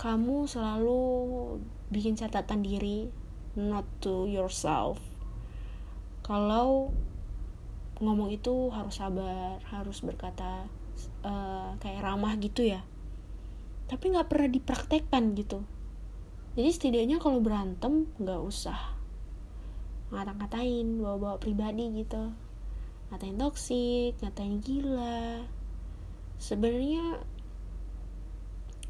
kamu 0.01 0.50
selalu 0.50 1.01
bikin 1.93 2.17
catatan 2.17 2.65
diri 2.65 3.10
not 3.53 3.86
to 4.01 4.25
yourself. 4.25 4.98
Kalau 6.25 6.93
ngomong 7.98 8.29
itu 8.29 8.69
harus 8.69 9.01
sabar 9.01 9.57
harus 9.74 10.05
berkata 10.05 10.69
uh, 11.25 11.74
kayak 11.81 12.05
ramah 12.05 12.38
gitu 12.38 12.62
ya 12.62 12.86
tapi 13.88 14.12
nggak 14.12 14.27
pernah 14.27 14.50
dipraktekkan 14.51 15.36
gitu. 15.39 15.63
Jadi 16.60 16.70
setidaknya 16.74 17.17
kalau 17.24 17.39
berantem 17.39 18.12
nggak 18.20 18.41
usah 18.44 18.98
ngata-ngatain 20.12 21.00
bawa-bawa 21.00 21.39
pribadi 21.39 21.88
gitu. 22.03 22.32
Ngatain 23.12 23.39
toksik 23.39 24.20
ngatain 24.20 24.60
gila. 24.60 25.48
Sebenarnya 26.38 27.24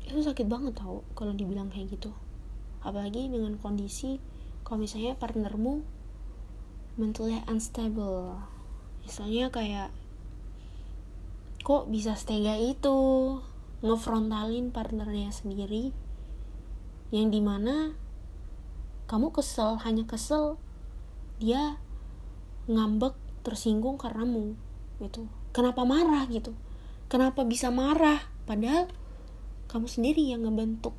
itu 0.08 0.20
sakit 0.24 0.48
banget 0.50 0.80
tau 0.80 1.06
kalau 1.14 1.36
dibilang 1.38 1.70
kayak 1.70 1.94
gitu. 2.00 2.10
Apalagi 2.82 3.30
dengan 3.30 3.60
kondisi 3.62 4.18
kalau 4.66 4.82
misalnya 4.82 5.14
partnermu 5.20 5.86
mentally 6.98 7.38
unstable. 7.46 8.40
Misalnya 9.06 9.54
kayak 9.54 9.94
kok 11.68 11.92
bisa 11.92 12.16
setega 12.16 12.56
itu 12.56 12.98
ngefrontalin 13.86 14.74
partnernya 14.74 15.30
sendiri 15.30 15.94
yang 17.14 17.30
di 17.30 17.40
mana 17.40 17.94
kamu 19.08 19.32
kesel 19.32 19.80
hanya 19.86 20.04
kesel 20.04 20.60
dia 21.40 21.80
ngambek 22.68 23.16
tersinggung 23.46 23.96
karenamu 23.96 24.60
gitu. 25.00 25.30
Kenapa 25.56 25.88
marah 25.88 26.28
gitu? 26.28 26.52
Kenapa 27.08 27.48
bisa 27.48 27.72
marah? 27.72 28.20
Padahal 28.44 28.92
kamu 29.72 29.88
sendiri 29.88 30.28
yang 30.28 30.44
ngebentuk. 30.44 30.92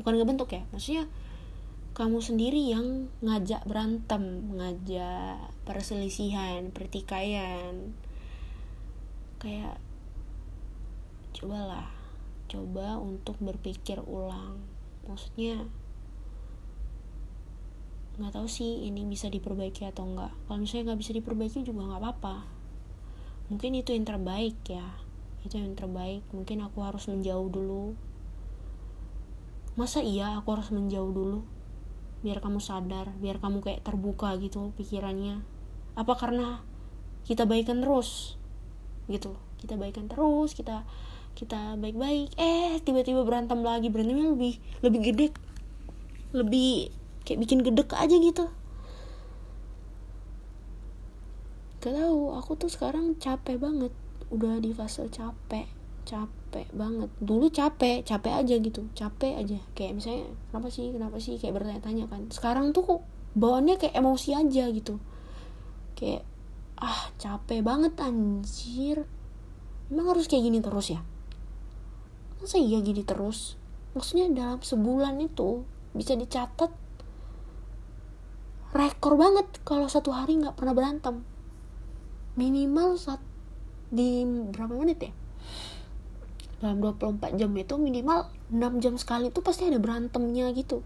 Bukan 0.00 0.16
ngebentuk 0.16 0.48
ya 0.56 0.64
maksudnya 0.72 1.04
kamu 1.94 2.18
sendiri 2.18 2.74
yang 2.74 3.06
ngajak 3.22 3.62
berantem 3.68 4.54
ngajak 4.56 5.52
perselisihan 5.68 6.72
pertikaian. 6.72 7.92
Kayak 9.38 9.76
cobalah 11.36 11.93
coba 12.48 13.00
untuk 13.00 13.36
berpikir 13.40 14.00
ulang. 14.04 14.60
Maksudnya 15.08 15.64
nggak 18.14 18.30
tahu 18.30 18.46
sih 18.46 18.86
ini 18.86 19.02
bisa 19.10 19.26
diperbaiki 19.26 19.90
atau 19.90 20.06
enggak 20.06 20.30
kalau 20.46 20.62
misalnya 20.62 20.94
nggak 20.94 21.00
bisa 21.02 21.12
diperbaiki 21.18 21.66
juga 21.66 21.82
nggak 21.82 22.00
apa-apa. 22.00 22.36
Mungkin 23.52 23.76
itu 23.76 23.92
yang 23.92 24.08
terbaik 24.08 24.56
ya. 24.64 24.86
Itu 25.44 25.60
yang 25.60 25.76
terbaik. 25.76 26.24
Mungkin 26.32 26.64
aku 26.64 26.80
harus 26.80 27.04
menjauh 27.12 27.52
dulu. 27.52 27.92
Masa 29.76 30.00
iya 30.00 30.40
aku 30.40 30.56
harus 30.56 30.72
menjauh 30.72 31.12
dulu? 31.12 31.44
Biar 32.24 32.40
kamu 32.40 32.62
sadar 32.62 33.12
biar 33.20 33.36
kamu 33.42 33.60
kayak 33.60 33.84
terbuka 33.84 34.32
gitu 34.40 34.72
pikirannya. 34.80 35.44
Apa 35.92 36.16
karena 36.16 36.64
kita 37.28 37.44
baikan 37.44 37.84
terus? 37.84 38.40
Gitu. 39.12 39.36
Kita 39.60 39.76
baikan 39.76 40.08
terus 40.08 40.56
kita 40.56 40.88
kita 41.34 41.74
baik-baik. 41.76 42.38
Eh 42.38 42.78
tiba-tiba 42.80 43.26
berantem 43.26 43.60
lagi. 43.60 43.90
Berantemnya 43.90 44.30
lebih 44.30 44.62
lebih 44.80 45.00
gede. 45.02 45.26
Lebih 46.30 46.94
kayak 47.26 47.38
bikin 47.42 47.60
gedek 47.66 47.90
aja 47.92 48.14
gitu. 48.14 48.46
Gak 51.82 51.92
tahu 51.92 52.32
aku 52.32 52.56
tuh 52.56 52.70
sekarang 52.70 53.18
capek 53.18 53.58
banget. 53.58 53.92
Udah 54.30 54.62
di 54.62 54.70
fase 54.70 55.10
capek 55.10 55.66
capek 56.06 56.70
banget. 56.70 57.10
Dulu 57.18 57.50
capek 57.50 58.06
capek 58.06 58.32
aja 58.40 58.54
gitu. 58.62 58.86
Capek 58.94 59.42
aja. 59.42 59.58
Kayak 59.74 60.00
misalnya 60.00 60.24
kenapa 60.48 60.68
sih 60.70 60.86
kenapa 60.94 61.16
sih? 61.18 61.34
Kayak 61.36 61.60
bertanya-tanya 61.60 62.06
kan. 62.08 62.30
Sekarang 62.30 62.70
tuh 62.70 62.86
kok 62.86 63.00
bawaannya 63.34 63.76
kayak 63.76 63.98
emosi 63.98 64.38
aja 64.38 64.64
gitu. 64.70 65.02
Kayak 65.98 66.22
ah 66.78 67.10
capek 67.18 67.60
banget 67.66 67.98
anjir. 67.98 69.04
Emang 69.90 70.14
harus 70.14 70.30
kayak 70.30 70.48
gini 70.48 70.64
terus 70.64 70.94
ya 70.94 71.02
masa 72.44 72.60
iya 72.60 72.76
gini 72.84 73.00
terus? 73.00 73.56
Maksudnya 73.96 74.28
dalam 74.28 74.60
sebulan 74.60 75.16
itu 75.16 75.64
bisa 75.96 76.12
dicatat 76.12 76.68
rekor 78.76 79.16
banget 79.16 79.48
kalau 79.64 79.88
satu 79.88 80.12
hari 80.12 80.36
nggak 80.36 80.52
pernah 80.52 80.76
berantem. 80.76 81.24
Minimal 82.36 83.00
saat 83.00 83.24
di 83.88 84.28
berapa 84.28 84.76
menit 84.76 85.08
ya? 85.08 85.12
Dalam 86.60 86.84
24 86.84 87.40
jam 87.40 87.48
itu 87.56 87.74
minimal 87.80 88.28
6 88.52 88.84
jam 88.84 88.94
sekali 89.00 89.32
itu 89.32 89.40
pasti 89.40 89.64
ada 89.64 89.80
berantemnya 89.80 90.52
gitu. 90.52 90.84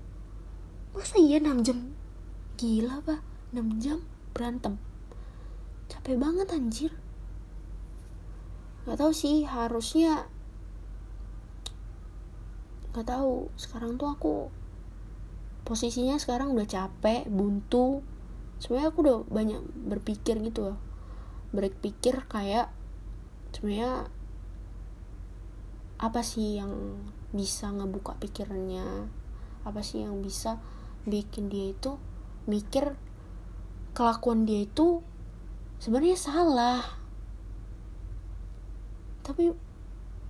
Masa 0.94 1.18
iya 1.18 1.42
6 1.42 1.66
jam? 1.66 1.90
Gila 2.54 3.02
pak. 3.02 3.18
6 3.50 3.82
jam 3.82 3.98
berantem. 4.30 4.78
Capek 5.90 6.22
banget 6.22 6.54
anjir. 6.54 6.92
Nggak 8.86 8.98
tahu 9.02 9.10
sih 9.10 9.42
harusnya 9.42 10.30
nggak 12.98 13.14
tahu. 13.14 13.46
Sekarang 13.54 13.94
tuh 13.94 14.10
aku 14.10 14.34
posisinya 15.62 16.18
sekarang 16.18 16.50
udah 16.50 16.66
capek 16.66 17.30
buntu. 17.30 18.02
Sebenarnya 18.58 18.90
aku 18.90 18.98
udah 19.06 19.18
banyak 19.30 19.62
berpikir 19.86 20.42
gitu 20.42 20.74
loh. 20.74 20.78
Berpikir 21.54 22.26
kayak 22.26 22.74
sebenarnya 23.54 24.10
apa 26.02 26.20
sih 26.26 26.58
yang 26.58 26.98
bisa 27.30 27.70
ngebuka 27.70 28.18
pikirannya 28.18 29.10
apa 29.66 29.80
sih 29.82 30.02
yang 30.02 30.22
bisa 30.22 30.58
bikin 31.04 31.50
dia 31.50 31.74
itu 31.74 31.98
mikir 32.48 32.96
kelakuan 33.92 34.46
dia 34.46 34.66
itu 34.66 35.06
sebenarnya 35.78 36.18
salah. 36.18 36.82
Tapi 39.22 39.67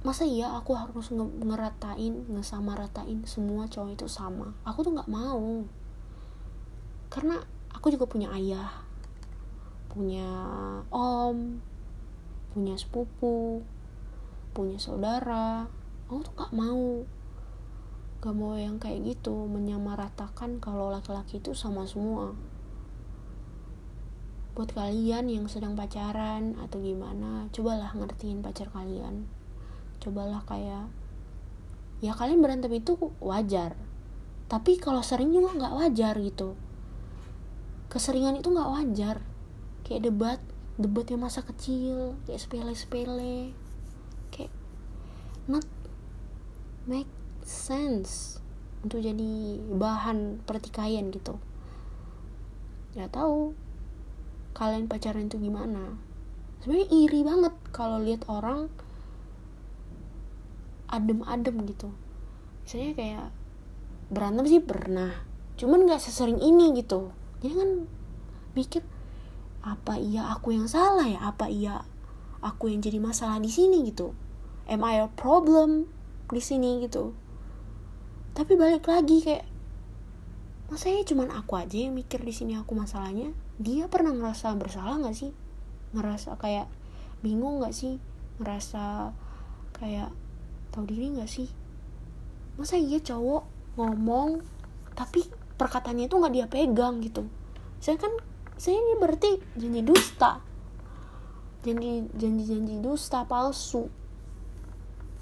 masa 0.08 0.24
iya 0.24 0.48
aku 0.56 0.72
harus 0.72 1.12
nge 1.12 1.20
ngeratain 1.44 2.24
ngesamaratain 2.32 3.20
semua 3.28 3.68
cowok 3.68 3.92
itu 3.92 4.08
sama? 4.08 4.56
Aku 4.64 4.80
tuh 4.80 4.96
nggak 4.96 5.12
mau. 5.12 5.68
Karena 7.12 7.36
aku 7.68 7.92
juga 7.92 8.08
punya 8.08 8.32
ayah 8.32 8.88
punya 9.92 10.24
om 10.88 11.60
punya 12.56 12.72
sepupu 12.80 13.60
punya 14.56 14.80
saudara. 14.80 15.68
Aku 16.08 16.24
tuh 16.24 16.32
nggak 16.40 16.56
mau. 16.56 17.04
Gak 18.18 18.34
mau 18.34 18.58
yang 18.58 18.82
kayak 18.82 19.14
gitu 19.14 19.46
menyamaratakan 19.46 20.58
kalau 20.58 20.90
laki-laki 20.90 21.38
itu 21.38 21.52
sama 21.52 21.84
semua. 21.84 22.32
Buat 24.56 24.74
kalian 24.74 25.28
yang 25.28 25.46
sedang 25.46 25.76
pacaran 25.78 26.56
atau 26.58 26.80
gimana 26.80 27.46
cobalah 27.54 27.94
ngertiin 27.94 28.42
pacar 28.42 28.72
kalian 28.74 29.37
cobalah 29.98 30.42
kayak 30.46 30.90
ya 31.98 32.14
kalian 32.14 32.42
berantem 32.42 32.70
itu 32.74 32.94
wajar. 33.18 33.74
Tapi 34.48 34.80
kalau 34.80 35.04
sering 35.04 35.34
juga 35.34 35.52
nggak 35.54 35.76
wajar 35.76 36.14
gitu. 36.22 36.56
Keseringan 37.92 38.40
itu 38.40 38.48
nggak 38.48 38.70
wajar. 38.70 39.16
Kayak 39.84 40.02
debat 40.08 40.40
debatnya 40.78 41.18
masa 41.18 41.44
kecil 41.44 42.16
kayak 42.24 42.40
sepele-sepele. 42.40 43.52
Kayak 44.32 44.54
not 45.50 45.66
make 46.88 47.10
sense 47.44 48.40
untuk 48.80 49.02
jadi 49.02 49.58
bahan 49.74 50.40
pertikaian 50.46 51.10
gitu. 51.10 51.36
Nggak 52.96 53.12
tahu 53.12 53.52
kalian 54.56 54.88
pacaran 54.88 55.28
itu 55.28 55.36
gimana. 55.36 55.98
Sebenarnya 56.62 56.88
iri 56.90 57.20
banget 57.22 57.54
kalau 57.70 58.02
lihat 58.02 58.26
orang 58.26 58.72
adem-adem 60.88 61.56
gitu. 61.68 61.92
Misalnya 62.64 62.92
kayak 62.96 63.26
berantem 64.08 64.44
sih 64.48 64.60
pernah 64.64 65.12
cuman 65.60 65.84
nggak 65.84 66.00
sesering 66.00 66.40
ini 66.40 66.72
gitu. 66.80 67.12
Jadi 67.44 67.54
kan 67.54 67.70
mikir 68.56 68.82
apa 69.62 70.00
iya 70.00 70.32
aku 70.32 70.56
yang 70.56 70.66
salah 70.66 71.04
ya? 71.04 71.20
Apa 71.22 71.52
iya 71.52 71.84
aku 72.40 72.72
yang 72.72 72.80
jadi 72.80 72.98
masalah 72.98 73.38
di 73.38 73.52
sini 73.52 73.84
gitu? 73.86 74.16
Am 74.68 74.84
I 74.84 75.00
a 75.04 75.08
problem 75.12 75.88
di 76.28 76.42
sini 76.42 76.84
gitu? 76.84 77.12
Tapi 78.36 78.54
balik 78.54 78.86
lagi 78.86 79.24
kayak 79.24 79.46
masanya 80.68 81.02
cuman 81.08 81.32
aku 81.32 81.56
aja 81.56 81.88
yang 81.88 81.96
mikir 81.96 82.20
di 82.20 82.32
sini 82.32 82.54
aku 82.56 82.76
masalahnya. 82.76 83.32
Dia 83.58 83.88
pernah 83.88 84.12
ngerasa 84.14 84.54
bersalah 84.54 85.00
nggak 85.00 85.16
sih? 85.16 85.32
Ngerasa 85.96 86.36
kayak 86.36 86.68
bingung 87.24 87.58
nggak 87.58 87.74
sih? 87.74 87.98
Ngerasa 88.38 89.10
kayak 89.74 90.12
tahu 90.70 90.84
diri 90.88 91.14
gak 91.16 91.30
sih? 91.30 91.48
Masa 92.58 92.74
iya 92.74 92.98
cowok 92.98 93.44
ngomong 93.78 94.42
tapi 94.98 95.22
perkataannya 95.54 96.10
itu 96.10 96.18
nggak 96.18 96.34
dia 96.34 96.46
pegang 96.50 96.98
gitu. 96.98 97.22
Saya 97.78 97.94
kan 97.94 98.10
saya 98.58 98.74
ini 98.74 98.98
berarti 98.98 99.38
janji 99.54 99.86
dusta. 99.86 100.42
Janji 101.62 102.10
janji 102.18 102.42
janji 102.50 102.74
dusta 102.82 103.22
palsu. 103.22 103.86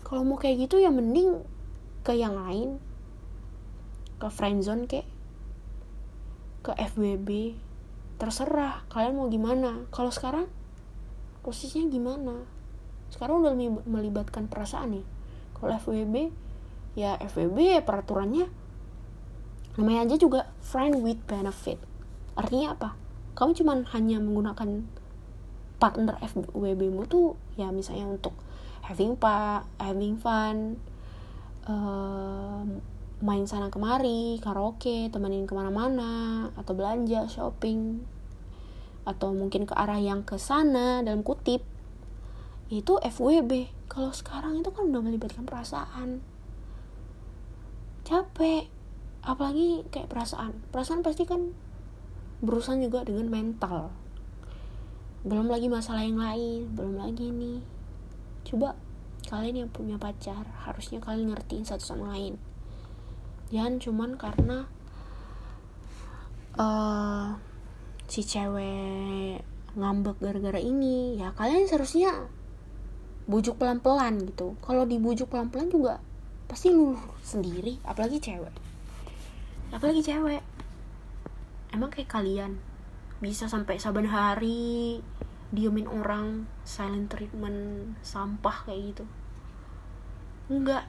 Kalau 0.01 0.25
mau 0.25 0.41
kayak 0.41 0.65
gitu 0.65 0.81
ya 0.81 0.89
mending 0.89 1.45
ke 2.01 2.17
yang 2.17 2.41
lain. 2.41 2.81
Ke 4.17 4.33
friendzone 4.33 4.89
kek. 4.89 5.05
Ke 6.65 6.73
FWB 6.73 7.61
terserah 8.17 8.89
kalian 8.89 9.21
mau 9.21 9.29
gimana. 9.29 9.85
Kalau 9.93 10.09
sekarang 10.09 10.49
posisinya 11.45 11.93
gimana? 11.93 12.49
Sekarang 13.13 13.45
udah 13.45 13.53
melibatkan 13.85 14.49
perasaan 14.49 14.97
nih 14.97 15.16
kalau 15.57 15.73
FWB 15.81 16.31
ya 16.97 17.17
FWB 17.21 17.81
ya 17.81 17.81
peraturannya 17.81 18.49
namanya 19.77 20.09
aja 20.09 20.17
juga 20.17 20.49
friend 20.65 21.05
with 21.05 21.21
benefit. 21.29 21.77
Artinya 22.37 22.77
apa? 22.77 22.97
Kamu 23.37 23.53
cuma 23.53 23.77
hanya 23.93 24.17
menggunakan 24.21 24.85
partner 25.77 26.17
FWB 26.25 26.89
mu 26.89 27.05
tuh 27.05 27.37
ya 27.61 27.69
misalnya 27.69 28.09
untuk 28.09 28.33
having 28.81 29.17
pa 29.21 29.69
having 29.77 30.17
fun 30.17 30.81
uh, 31.69 32.65
main 33.21 33.45
sana 33.45 33.69
kemari 33.69 34.41
karaoke 34.41 35.13
temenin 35.13 35.45
ke 35.45 35.53
mana-mana 35.53 36.49
atau 36.57 36.73
belanja 36.73 37.29
shopping 37.29 38.01
atau 39.05 39.37
mungkin 39.37 39.69
ke 39.69 39.75
arah 39.77 40.01
yang 40.01 40.25
ke 40.25 40.41
sana 40.41 41.05
dalam 41.05 41.21
kutip 41.21 41.63
itu 42.67 42.99
FWB 42.99 43.71
kalau 43.87 44.11
sekarang 44.11 44.59
itu 44.59 44.71
kan 44.75 44.91
udah 44.91 45.03
melibatkan 45.03 45.47
perasaan. 45.47 46.19
Capek. 48.03 48.67
Apalagi 49.23 49.87
kayak 49.91 50.11
perasaan. 50.11 50.63
Perasaan 50.75 51.03
pasti 51.07 51.27
kan 51.27 51.55
berurusan 52.43 52.83
juga 52.83 53.07
dengan 53.07 53.31
mental. 53.31 53.95
Belum 55.23 55.47
lagi 55.47 55.71
masalah 55.71 56.03
yang 56.03 56.19
lain. 56.19 56.71
Belum 56.75 56.99
lagi 56.99 57.31
nih 57.31 57.63
coba 58.47 58.79
kalian 59.27 59.67
yang 59.67 59.71
punya 59.75 59.99
pacar 59.99 60.47
harusnya 60.63 61.03
kalian 61.03 61.35
ngertiin 61.35 61.67
satu 61.67 61.83
sama 61.83 62.15
lain. 62.15 62.39
Jangan 63.51 63.83
cuman 63.83 64.11
karena 64.15 64.71
uh, 66.59 67.35
si 68.07 68.23
cewek 68.23 69.43
ngambek 69.75 70.19
gara-gara 70.19 70.59
ini. 70.63 71.19
Ya 71.19 71.35
kalian 71.35 71.67
seharusnya 71.67 72.31
bujuk 73.27 73.59
pelan-pelan 73.59 74.23
gitu. 74.23 74.55
Kalau 74.63 74.87
dibujuk 74.87 75.31
pelan-pelan 75.31 75.69
juga 75.69 75.95
pasti 76.47 76.71
luluh 76.71 77.03
sendiri 77.21 77.83
apalagi 77.83 78.23
cewek. 78.23 78.55
Apalagi 79.75 80.01
cewek. 80.03 80.43
Emang 81.75 81.91
kayak 81.91 82.11
kalian 82.11 82.63
bisa 83.19 83.51
sampai 83.51 83.83
saban 83.83 84.07
hari 84.07 85.03
diemin 85.51 85.91
orang 85.91 86.47
silent 86.63 87.11
treatment 87.11 87.93
sampah 88.07 88.67
kayak 88.71 88.95
gitu. 88.95 89.05
Enggak. 90.47 90.87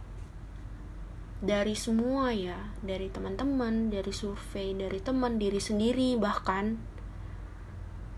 Dari 1.38 1.78
semua 1.78 2.34
ya 2.34 2.58
dari 2.82 3.14
teman-teman 3.14 3.94
dari 3.94 4.10
survei 4.10 4.74
dari 4.78 5.02
teman 5.02 5.42
diri 5.42 5.58
sendiri 5.58 6.18
bahkan. 6.22 6.78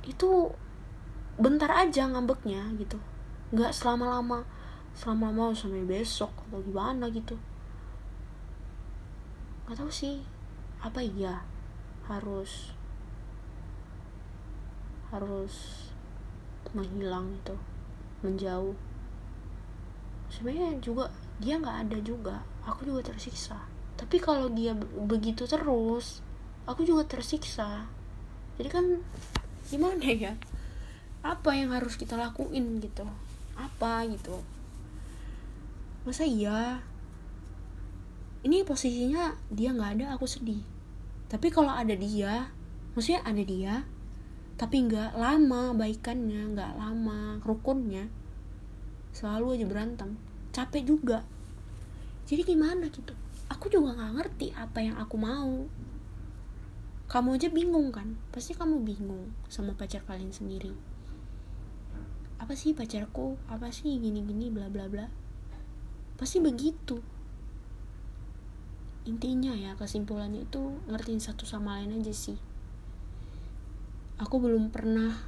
Itu 0.03 0.51
bentar 1.39 1.71
aja 1.71 2.03
ngambeknya 2.11 2.75
gitu 2.75 2.99
nggak 3.49 3.73
selama-lama. 3.73 4.45
Selama-lama 4.93 5.55
sampai 5.57 5.85
besok 5.85 6.29
atau 6.49 6.61
gimana 6.61 7.09
gitu. 7.09 7.37
Nggak 9.65 9.77
tahu 9.81 9.91
sih. 9.91 10.21
Apa 10.81 11.01
iya? 11.01 11.41
Harus 12.05 12.73
harus 15.09 15.87
menghilang 16.73 17.33
itu. 17.33 17.55
Menjauh. 18.21 18.77
Sebenarnya 20.29 20.77
juga 20.77 21.09
dia 21.41 21.57
nggak 21.57 21.77
ada 21.89 21.97
juga. 22.05 22.35
Aku 22.69 22.85
juga 22.85 23.09
tersiksa. 23.09 23.57
Tapi 23.97 24.21
kalau 24.21 24.47
dia 24.53 24.77
begitu 24.77 25.49
terus 25.49 26.21
aku 26.69 26.85
juga 26.85 27.01
tersiksa. 27.09 27.89
Jadi 28.61 28.69
kan 28.69 28.85
gimana 29.73 30.05
ya? 30.05 30.33
Apa 31.25 31.57
yang 31.57 31.73
harus 31.73 31.97
kita 31.97 32.13
lakuin 32.13 32.77
gitu 32.79 33.09
apa 33.59 34.07
gitu. 34.07 34.39
Masa 36.07 36.23
iya? 36.23 36.79
Ini 38.39 38.63
posisinya 38.63 39.35
dia 39.51 39.75
nggak 39.75 39.99
ada 39.99 40.05
aku 40.15 40.23
sedih. 40.23 40.63
Tapi 41.27 41.51
kalau 41.51 41.75
ada 41.75 41.91
dia 41.91 42.55
maksudnya 42.95 43.21
ada 43.27 43.43
dia 43.43 43.85
tapi 44.59 44.83
nggak 44.83 45.15
lama 45.15 45.71
baikannya 45.71 46.51
nggak 46.51 46.75
lama 46.75 47.39
rukunnya 47.43 48.07
selalu 49.11 49.59
aja 49.59 49.65
berantem. 49.67 50.15
Capek 50.55 50.83
juga. 50.87 51.23
Jadi 52.25 52.41
gimana 52.47 52.87
gitu? 52.87 53.13
Aku 53.51 53.67
juga 53.67 53.95
nggak 53.95 54.13
ngerti 54.19 54.47
apa 54.55 54.79
yang 54.79 54.95
aku 54.95 55.15
mau. 55.19 55.67
Kamu 57.09 57.35
aja 57.35 57.49
bingung 57.49 57.89
kan? 57.89 58.15
Pasti 58.29 58.53
kamu 58.53 58.85
bingung 58.85 59.33
sama 59.49 59.73
pacar 59.73 60.05
kalian 60.05 60.29
sendiri 60.29 60.88
apa 62.39 62.55
sih 62.55 62.71
pacarku? 62.71 63.35
Apa 63.51 63.69
sih 63.69 63.99
gini 63.99 64.23
gini 64.23 64.47
bla 64.47 64.71
bla 64.71 64.87
bla? 64.87 65.05
Pasti 66.15 66.39
begitu. 66.39 67.03
Intinya 69.03 69.51
ya 69.55 69.75
kesimpulannya 69.75 70.47
itu 70.47 70.79
ngertiin 70.87 71.19
satu 71.19 71.43
sama 71.43 71.79
lain 71.79 71.99
aja 71.99 72.15
sih. 72.15 72.39
Aku 74.19 74.39
belum 74.39 74.71
pernah 74.71 75.19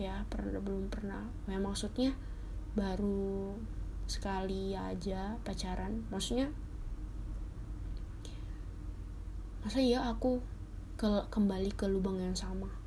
ya 0.00 0.24
pernah 0.32 0.60
belum 0.60 0.88
pernah. 0.88 1.28
Ya 1.48 1.60
maksudnya 1.60 2.16
baru 2.72 3.52
sekali 4.08 4.72
aja 4.72 5.36
pacaran. 5.44 6.08
Maksudnya 6.08 6.48
masa 9.64 9.80
ya 9.80 10.04
aku 10.12 10.44
ke 11.00 11.28
kembali 11.32 11.72
ke 11.72 11.88
lubang 11.88 12.20
yang 12.20 12.36
sama 12.36 12.83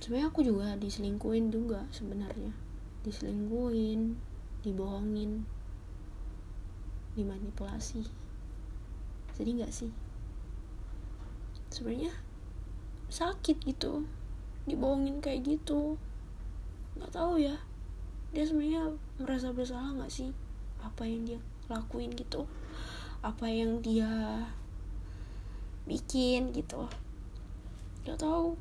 sebenarnya 0.00 0.32
aku 0.32 0.40
juga 0.40 0.74
diselingkuin 0.80 1.52
juga 1.52 1.84
sebenarnya. 1.92 2.56
Diselingkuin 3.04 4.16
dibohongin 4.64 5.44
dimanipulasi. 7.14 8.08
Jadi 9.36 9.50
nggak 9.60 9.72
sih? 9.72 9.92
Sebenarnya 11.68 12.16
sakit 13.12 13.60
gitu 13.68 14.08
dibohongin 14.64 15.20
kayak 15.20 15.44
gitu. 15.44 16.00
Nggak 16.96 17.12
tahu 17.12 17.36
ya 17.36 17.60
dia 18.30 18.46
sebenarnya 18.46 18.96
merasa 19.20 19.52
bersalah 19.52 19.92
nggak 20.00 20.12
sih? 20.12 20.32
Apa 20.80 21.04
yang 21.04 21.28
dia 21.28 21.40
lakuin 21.68 22.16
gitu? 22.16 22.48
Apa 23.20 23.52
yang 23.52 23.84
dia 23.84 24.08
bikin 25.84 26.56
gitu? 26.56 26.88
Nggak 28.08 28.16
tahu 28.16 28.56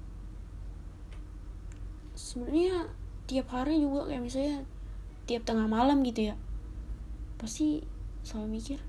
sebenarnya 2.29 2.85
tiap 3.25 3.49
hari 3.49 3.81
juga 3.81 4.05
kayak 4.05 4.21
misalnya 4.21 4.61
tiap 5.25 5.49
tengah 5.49 5.65
malam 5.65 6.05
gitu 6.05 6.29
ya 6.29 6.35
pasti 7.41 7.81
selalu 8.21 8.61
mikir 8.61 8.79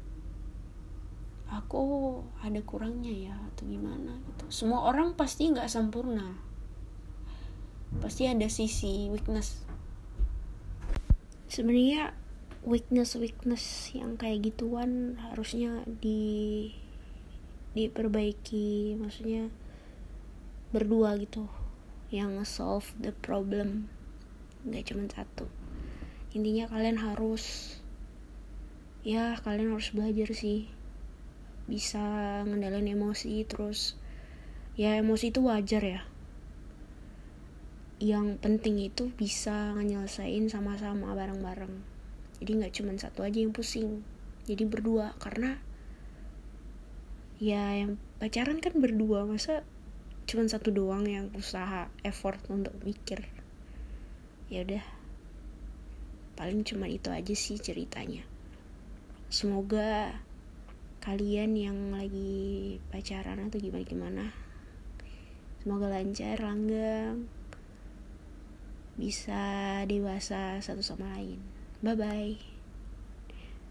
aku 1.50 1.82
ada 2.46 2.60
kurangnya 2.62 3.10
ya 3.10 3.34
atau 3.52 3.66
gimana 3.66 4.14
gitu. 4.22 4.44
Semua 4.48 4.86
orang 4.86 5.18
pasti 5.18 5.50
nggak 5.50 5.66
sempurna. 5.66 6.38
Pasti 7.98 8.30
ada 8.30 8.46
sisi 8.46 9.10
weakness. 9.10 9.66
Sebenarnya 11.50 12.14
weakness 12.62 13.18
weakness 13.18 13.90
yang 13.90 14.14
kayak 14.14 14.46
gituan 14.46 15.18
harusnya 15.18 15.82
di 15.86 16.70
diperbaiki 17.74 18.98
maksudnya 18.98 19.50
berdua 20.74 21.18
gitu 21.18 21.46
yang 22.10 22.42
solve 22.42 22.90
the 22.98 23.14
problem. 23.14 23.86
Nggak 24.66 24.90
cuma 24.90 25.06
satu. 25.06 25.46
Intinya 26.34 26.66
kalian 26.66 26.98
harus 26.98 27.74
ya 29.06 29.38
kalian 29.40 29.74
harus 29.78 29.94
belajar 29.94 30.34
sih. 30.34 30.66
Bisa 31.70 32.02
ngendalin 32.42 32.90
emosi 32.90 33.46
terus 33.46 33.94
ya 34.74 34.98
emosi 34.98 35.30
itu 35.30 35.40
wajar 35.46 35.82
ya. 35.86 36.02
Yang 38.02 38.42
penting 38.42 38.82
itu 38.82 39.14
bisa 39.14 39.70
nyelesain 39.78 40.50
sama-sama 40.50 41.14
bareng-bareng. 41.14 41.74
Jadi 42.42 42.50
nggak 42.58 42.74
cuma 42.74 42.92
satu 42.98 43.22
aja 43.22 43.38
yang 43.38 43.54
pusing. 43.54 44.02
Jadi 44.50 44.66
berdua 44.66 45.14
karena 45.22 45.62
ya 47.40 47.72
yang 47.72 47.96
pacaran 48.18 48.58
kan 48.58 48.76
berdua 48.76 49.24
masa 49.24 49.62
cuman 50.30 50.46
satu 50.46 50.70
doang 50.70 51.02
yang 51.10 51.26
usaha 51.34 51.90
effort 52.06 52.38
untuk 52.46 52.70
mikir. 52.86 53.26
Ya 54.46 54.62
udah. 54.62 54.86
Paling 56.38 56.62
cuma 56.62 56.86
itu 56.86 57.10
aja 57.10 57.34
sih 57.34 57.58
ceritanya. 57.58 58.22
Semoga 59.26 60.14
kalian 61.02 61.58
yang 61.58 61.78
lagi 61.96 62.76
pacaran 62.92 63.48
atau 63.48 63.56
gimana 63.56 63.88
gimana 63.88 64.24
semoga 65.64 65.88
lancar 65.88 66.36
langgeng 66.40 67.24
bisa 69.00 69.80
dewasa 69.88 70.60
satu 70.60 70.84
sama 70.84 71.08
lain. 71.16 71.40
Bye 71.80 71.96
bye 71.96 72.49